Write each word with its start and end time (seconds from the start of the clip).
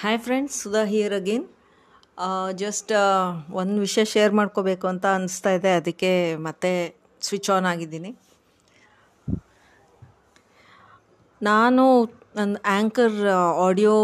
Hi 0.00 0.18
friends 0.24 0.56
Sudha 0.62 0.80
here 0.90 1.12
again 1.18 1.44
just 2.62 2.90
ಒಂದು 3.60 3.76
ವಿಷಯ 3.84 4.02
share 4.10 4.32
ಮಾಡ್ಕೋಬೇಕು 4.38 4.86
ಅಂತ 4.90 5.06
ಅನಿಸ್ತಾ 5.18 5.50
ಇದೆ. 5.58 5.70
ಅದಕ್ಕೆ 5.80 6.10
ಮತ್ತೆ 6.46 6.72
ಸ್ವಿಚ್ 7.26 7.48
ಆನ್ 7.54 7.66
ಆಗಿದ್ದೀನಿ. 7.70 8.10
ನಾನು 11.40 11.84
ನನ್ನ 12.38 12.56
ಆ್ಯಂಕರ್ 12.74 13.16
ಆಡಿಯೋ 13.66 13.94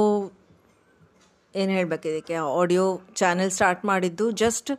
ಏನು 1.55 1.73
ಹೇಳಬೇಕು 1.79 2.09
ಇದಕ್ಕೆ? 2.13 2.39
ಆಡಿಯೋ 2.61 2.87
ಚಾನೆಲ್ 3.21 3.53
ಸ್ಟಾರ್ಟ್ 3.59 3.85
ಮಾಡಿದ್ದು 3.91 4.29
just 4.45 4.73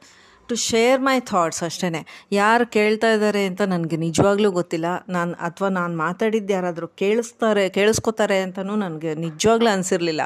to 0.50 0.58
share 0.70 1.00
my 1.10 1.18
thoughts 1.32 1.64
ಅಷ್ಟೇ 1.70 2.02
ಯಾರು 2.40 2.68
ಕೇಳ್ತಾ 2.78 3.12
ಇದ್ದಾರೆ 3.18 3.44
ಅಂತ 3.52 3.62
ನನಗೆ 3.76 4.00
ನಿಜವಾಗ್ಲೂ 4.08 4.52
ಗೊತ್ತಿಲ್ಲ. 4.60 4.88
ನಾನು, 5.18 5.36
ಅಥವಾ 5.50 5.70
ನಾನು 5.80 5.94
ಮಾತಾಡಿದ್ದು 6.06 6.54
ಯಾರಾದರೂ 6.58 6.90
ಕೇಳಿಸ್ತಾರೆ, 7.04 7.66
ಕೇಳಿಸ್ಕೋತಾರೆ 7.78 8.40
ಅಂತಲೂ 8.48 8.76
ನನಗೆ 8.86 9.14
ನಿಜವಾಗ್ಲೂ 9.28 9.72
ಅನಿಸಿರಲಿಲ್ಲ. 9.76 10.26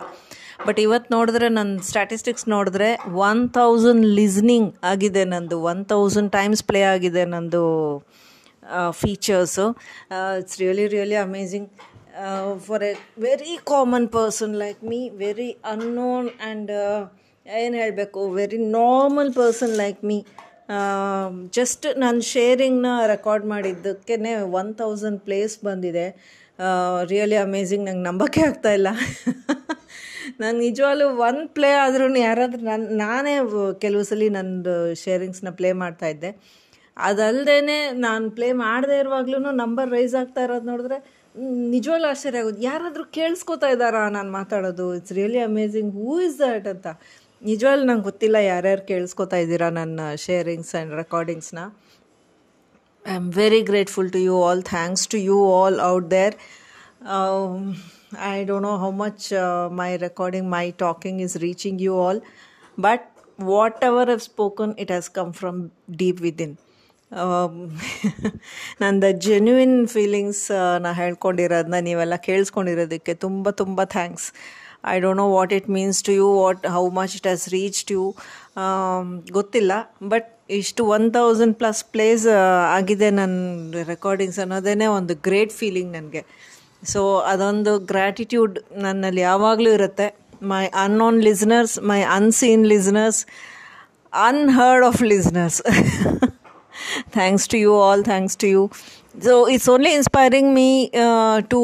ಬಟ್ 0.66 0.80
ಇವತ್ತು 0.80 1.16
ನೋಡಿದ್ರೆ 1.16 1.50
ನನ್ನ 1.50 1.78
ಸ್ಟ್ಯಾಟಿಸ್ಟಿಕ್ಸ್ 1.78 2.50
ನೋಡಿದ್ರೆ 2.50 2.98
ಒನ್ 3.14 3.50
ತೌಸಂಡ್ 3.50 4.06
ಲಿಸ್ನಿಂಗ್ 4.06 4.74
ಆಗಿದೆ 4.84 5.26
ನಂದು 5.26 5.62
ಒನ್ 5.62 5.86
ತೌಸಂಡ್ 5.86 6.32
ಟೈಮ್ಸ್ 6.32 6.64
ಪ್ಲೇ 6.64 6.82
ಆಗಿದೆ 6.82 7.26
ನಂದು 7.26 7.64
features 8.92 9.68
it's 10.40 10.60
really 10.60 10.88
really 10.88 11.16
amazing 11.16 11.70
for 12.58 12.84
a 12.84 12.94
very 13.20 13.58
common 13.66 14.08
person 14.08 14.56
like 14.56 14.84
me 14.84 15.10
very 15.10 15.50
unknown 15.66 16.30
and 16.46 16.72
ಏನು 17.48 17.76
ಹೇಳಬೇಕು 17.78 18.30
very 18.30 18.58
normal 18.58 19.34
person 19.34 19.76
like 19.76 20.04
me 20.04 20.26
just 21.50 21.98
ನಾನು 21.98 22.22
ಶೇರಿಂಗ್ನ 22.22 22.86
ರೆಕಾರ್ಡ್ 23.06 23.46
ಮಾಡಿದ್ದಕ್ಕೆ 23.46 24.16
ಒನ್ 24.42 24.76
ಥೌಸಂಡ್ 24.76 25.22
ಪ್ಲೇಸ್ 25.22 25.66
ಬಂದಿದೆ. 25.66 26.08
ರಿಯಲಿ 27.06 27.36
ಅಮೇಝಿಂಗ್ 27.36 27.86
ನಂಗೆ 27.86 28.04
ನಂಬೋಕ್ಕೆ 28.04 28.42
ಆಗ್ತಾಯಿಲ್ಲ 28.42 28.88
ನಾನು 30.40 30.58
ನಿಜವಾಗ್ಲೂ 30.58 31.08
ಒಂದು 31.18 31.48
ಪ್ಲೇ 31.48 31.72
ಆದ್ರೂ 31.84 32.16
ಯಾರಾದರೂ 32.20 32.62
ನನ್ನ 32.66 32.88
ನಾನೇ 32.98 33.36
ಕೆಲವು 33.80 34.04
ಸಲ 34.04 34.24
ನಂದು 34.30 34.96
ಶೇರಿಂಗ್ಸ್ನ 34.96 35.50
ಪ್ಲೇ 35.50 35.72
ಮಾಡ್ತಾಯಿದ್ದೆ 35.84 36.32
ಅದಲ್ಲದೆ 36.98 37.58
ನಾನು 37.98 38.26
ಪ್ಲೇ 38.30 38.52
ಮಾಡದೇ 38.66 39.00
ಇರುವಾಗ್ಲೂ 39.00 39.52
ನಂಬರ್ 39.64 39.90
ರೈಸ್ 39.92 40.16
ಆಗ್ತಾ 40.16 40.44
ಇರೋದು 40.44 40.66
ನೋಡಿದ್ರೆ 40.66 40.98
ನಿಜವಾಗ್ಲೂ 41.70 42.08
ಆಶ್ಚರ್ಯ 42.08 42.40
ಆಗೋದು. 42.40 42.62
ಯಾರಾದರೂ 42.62 43.04
ಕೇಳಿಸ್ಕೊತಾ 43.18 43.68
ಇದ್ದಾರಾ 43.68 44.10
ನಾನು 44.10 44.32
ಮಾತಾಡೋದು? 44.32 44.96
It's 44.96 45.12
really 45.12 45.40
amazing 45.40 45.92
who 45.94 46.22
is 46.22 46.40
that 46.40 46.68
ಅಂತ. 46.68 46.88
ನಿಜವಾಗ್ಲೂ 47.42 47.86
ನಂಗೆ 47.86 48.04
ಗೊತ್ತಿಲ್ಲ 48.04 48.36
ಯಾರ್ಯಾರು 48.36 48.82
ಕೇಳಿಸ್ಕೊತಾ 48.82 49.38
ಇದ್ದೀರಾ 49.38 49.70
ನನ್ನ 49.70 50.00
sharings 50.16 50.76
and 50.76 50.94
ರೆಕಾರ್ಡಿಂಗ್ಸ್ನ 50.94 51.60
I 53.06 53.16
am 53.16 53.34
very 53.34 53.62
grateful 53.62 54.10
to 54.12 54.20
you 54.20 54.44
all 54.44 54.64
thanks 54.64 55.06
to 55.10 55.18
you 55.18 55.38
all 55.60 55.78
out 55.82 56.12
there 56.12 56.36
I 57.02 58.44
don't 58.48 58.62
know 58.62 58.78
how 58.78 58.92
much 58.92 59.32
uh, 59.32 59.70
my 59.72 59.96
recording, 59.96 60.50
my 60.50 60.72
talking 60.72 61.20
is 61.20 61.38
reaching 61.42 61.78
you 61.80 61.96
all, 61.96 62.22
but 62.78 63.12
whatever 63.38 64.10
I've 64.10 64.22
spoken, 64.22 64.74
it 64.78 64.90
has 64.90 65.08
come 65.10 65.34
from 65.34 65.72
deep 65.96 66.20
within. 66.20 66.58
ನನ್ನ 68.82 69.10
genuine 69.26 69.88
feelings 69.88 70.52
ನಾ 70.80 70.90
ಹೇಳ್ಕೊಂಡಿರೋದನ್ನ 70.94 71.76
ನೀವೆಲ್ಲ 71.82 72.16
ಕೇಳಿಸ್ಕೊಂಡಿರೋದಕ್ಕೆ 72.16 73.14
ತುಂಬ 73.14 73.50
ತುಂಬ 73.50 73.84
thanks 73.84 74.34
I 74.94 75.00
don't 75.00 75.18
know 75.18 75.28
what 75.34 75.54
it 75.54 75.70
means 75.70 76.04
to 76.04 76.12
you 76.12 76.28
what 76.40 76.66
how 76.66 76.90
much 76.90 77.16
it 77.16 77.28
has 77.28 77.50
reached 77.50 77.92
you 77.92 78.16
ಗೊತ್ತಿಲ್ಲ 79.32 79.72
but 80.08 80.28
ಇಷ್ಟು 80.50 80.86
one 80.86 81.14
thousand 81.14 81.58
plus 81.58 81.86
plays 81.86 82.28
ಆಗಿದೆ 82.78 83.10
ನನ್ನ 83.10 83.86
ರೆಕಾರ್ಡಿಂಗ್ಸ್ 83.94 84.40
ಅನ್ನೋದೇ 84.40 84.86
ಒಂದು 84.86 85.16
ಗ್ರೇಟ್ 85.16 85.52
ಫೀಲಿಂಗ್ 85.52 85.94
ನನಗೆ. 85.94 86.24
ಸೊ 86.84 87.02
ಅದೊಂದು 87.32 87.72
ಗ್ರ್ಯಾಟಿಟ್ಯೂಡ್ 87.92 88.56
ನನ್ನಲ್ಲಿ 88.86 89.22
ಯಾವಾಗಲೂ 89.22 89.70
ಇರುತ್ತೆ. 89.78 90.08
My 90.52 90.64
unknown 90.86 91.18
listeners 91.28 91.76
my 91.92 92.00
unseen 92.18 92.64
listeners 92.74 93.20
unheard 94.14 94.86
of 94.86 95.02
listeners 95.14 95.60
thanks 97.16 97.48
to 97.52 97.58
you 97.58 97.74
all 97.82 98.04
thanks 98.04 98.38
to 98.44 98.48
you 98.48 98.62
so 99.26 99.34
it's 99.54 99.70
only 99.76 99.92
inspiring 100.00 100.50
me 100.60 100.70
to 101.54 101.60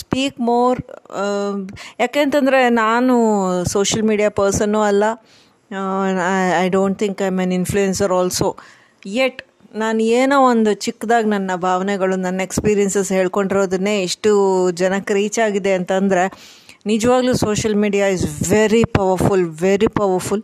speak 0.00 0.38
more 0.50 0.78
ಯಾಕೆಂತಂದರೆ 2.04 2.60
ನಾನು 2.82 3.14
ಸೋಷಿಯಲ್ 3.74 4.06
ಮೀಡಿಯಾ 4.10 4.30
ಪರ್ಸನ್ನು 4.40 4.82
ಅಲ್ಲ. 4.90 5.04
I 6.62 6.66
don't 6.68 6.98
think 6.98 7.20
I 7.22 7.30
men 7.40 7.52
influencer 7.52 8.12
also 8.12 8.48
yet 9.06 9.40
ನಾನು 9.82 10.00
ಏನೋ 10.18 10.36
ಒಂದು 10.50 10.70
ಚಿಕ್ಕದಾಗಿ 10.84 11.28
ನನ್ನ 11.34 11.52
ಭಾವನೆಗಳು, 11.64 12.16
ನನ್ನ 12.16 12.40
ಎಕ್ಸ್ಪೀರಿಯನ್ಸಸ್ 12.48 13.08
ಹೇಳ್ಕೊಂಡಿರೋದನ್ನೇ 13.16 13.94
ಇಷ್ಟು 14.08 14.30
ಜನಕ್ಕೆ 14.80 15.14
ರೀಚ್ 15.14 15.38
ಆಗಿದೆ 15.46 15.72
ಅಂತಂದರೆ, 15.78 16.24
ನಿಜವಾಗ್ಲೂ 16.86 17.32
social 17.42 17.76
media 17.84 18.06
is 18.16 18.26
very 18.50 18.82
powerful 18.98 19.44
very 19.62 19.88
powerful 20.00 20.42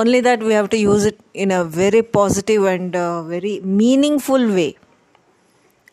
only 0.00 0.20
that 0.26 0.42
we 0.42 0.52
have 0.52 0.68
to 0.68 0.78
use 0.86 1.04
it 1.10 1.20
in 1.36 1.52
a 1.52 1.62
very 1.78 2.02
positive 2.18 2.62
and 2.66 2.96
very 3.28 3.54
meaningful 3.80 4.46
way 4.52 4.68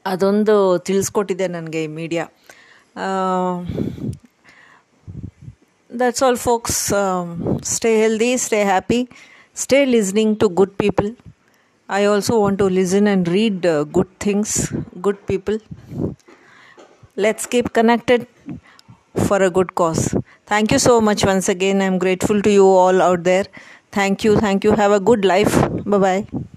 ಅದೊಂದು 0.05 0.55
ತಿಳಿಸ್ಕೊಟ್ಟಿದೆ 0.79 1.47
ನನಗೆ 1.47 1.81
ಈ 1.83 1.89
media 1.99 2.25
that's 5.89 6.23
all 6.23 6.39
folks 6.47 6.79
stay 7.73 7.91
healthy 8.01 8.31
stay 8.37 8.59
happy 8.63 8.99
stay 9.57 9.79
listening 9.85 10.35
to 10.39 10.47
good 10.59 10.75
people 10.77 11.09
I 11.89 12.05
also 12.05 12.39
want 12.39 12.57
to 12.59 12.65
listen 12.69 13.05
and 13.07 13.27
read 13.27 13.65
uh, 13.65 13.83
good 13.83 14.07
things, 14.19 14.71
good 15.01 15.25
people. 15.27 15.57
Let's 17.15 17.45
keep 17.45 17.73
connected 17.73 18.27
for 19.27 19.41
a 19.43 19.49
good 19.49 19.75
cause. 19.75 20.15
Thank 20.45 20.71
you 20.71 20.79
so 20.79 21.01
much 21.01 21.25
once 21.25 21.49
again. 21.49 21.81
I'm 21.81 21.97
grateful 21.99 22.41
to 22.41 22.51
you 22.51 22.65
all 22.67 23.01
out 23.01 23.23
there. 23.23 23.45
Thank 23.91 24.23
you. 24.23 24.37
Thank 24.37 24.63
you. 24.63 24.71
Have 24.73 24.91
a 24.91 24.99
good 24.99 25.25
life. 25.25 25.55
Bye 25.85 25.97
bye. 25.97 26.55